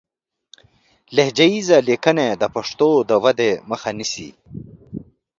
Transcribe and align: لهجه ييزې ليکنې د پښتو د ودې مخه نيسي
لهجه 1.15 1.45
ييزې 1.53 1.77
ليکنې 1.87 2.27
د 2.41 2.43
پښتو 2.55 2.89
د 3.09 3.11
ودې 3.23 3.51
مخه 3.69 3.89
نيسي 3.97 4.29